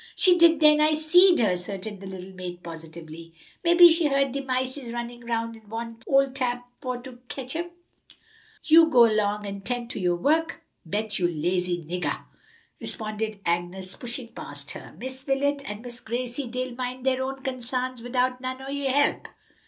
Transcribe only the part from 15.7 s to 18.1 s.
Miss Gracie dey'll min' dere own consarns